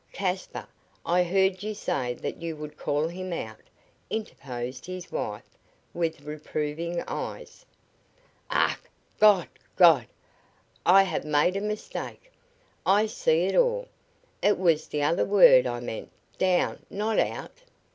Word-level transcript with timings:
"Caspar, 0.13 0.65
I 1.05 1.21
heard 1.21 1.61
you 1.61 1.75
say 1.75 2.15
that 2.15 2.41
you 2.41 2.55
would 2.55 2.75
call 2.75 3.07
him 3.07 3.31
out," 3.31 3.61
interposed 4.09 4.87
his 4.87 5.11
wife, 5.11 5.47
with 5.93 6.21
reproving 6.21 7.03
eyes. 7.07 7.67
"Ach, 8.49 8.79
God! 9.19 9.47
God! 9.75 10.07
I 10.87 11.03
have 11.03 11.23
made 11.23 11.55
a 11.55 11.61
mistake! 11.61 12.31
I 12.83 13.05
see 13.05 13.43
it 13.43 13.55
all! 13.55 13.89
It 14.41 14.57
was 14.57 14.87
the 14.87 15.03
other 15.03 15.23
word 15.23 15.67
I 15.67 15.79
meant 15.81 16.09
down 16.39 16.83
not 16.89 17.19
out! 17.19 17.59